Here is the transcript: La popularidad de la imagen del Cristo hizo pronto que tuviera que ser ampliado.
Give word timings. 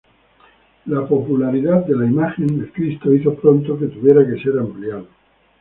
La 0.87 1.05
popularidad 1.07 1.85
de 1.85 1.95
la 1.95 2.07
imagen 2.07 2.47
del 2.47 2.71
Cristo 2.73 3.13
hizo 3.13 3.35
pronto 3.35 3.77
que 3.77 3.85
tuviera 3.85 4.25
que 4.25 4.41
ser 4.41 4.57
ampliado. 4.57 5.05